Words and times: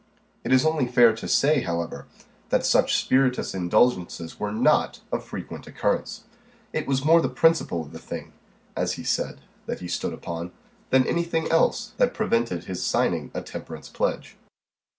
It 0.43 0.51
is 0.51 0.65
only 0.65 0.87
fair 0.87 1.15
to 1.15 1.27
say, 1.27 1.61
however, 1.61 2.07
that 2.49 2.65
such 2.65 2.95
spirituous 2.97 3.53
indulgences 3.53 4.39
were 4.39 4.51
not 4.51 5.01
of 5.11 5.23
frequent 5.23 5.67
occurrence. 5.67 6.23
It 6.73 6.87
was 6.87 7.05
more 7.05 7.21
the 7.21 7.29
principle 7.29 7.81
of 7.81 7.91
the 7.91 7.99
thing, 7.99 8.33
as 8.75 8.93
he 8.93 9.03
said, 9.03 9.41
that 9.67 9.79
he 9.79 9.87
stood 9.87 10.13
upon, 10.13 10.53
than 10.89 11.05
any 11.05 11.23
thing 11.23 11.51
else, 11.51 11.91
that 11.97 12.15
prevented 12.15 12.63
his 12.63 12.83
signing 12.83 13.29
a 13.35 13.43
temperance 13.43 13.89
pledge. 13.89 14.37